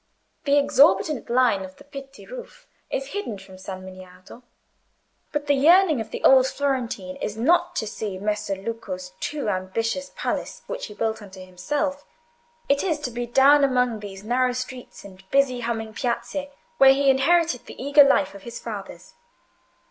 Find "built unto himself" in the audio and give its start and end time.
10.95-12.03